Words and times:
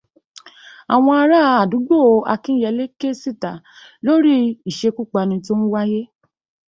Àwọn 0.93 1.15
ará 1.23 1.39
àdúgbò 1.61 1.97
Akínyelé 2.33 2.83
ké 2.99 3.09
sita 3.21 3.51
lórí 4.05 4.33
iṣékúpani 4.69 5.35
tó 5.45 5.53
ń 5.59 5.63
wáyé. 5.73 6.01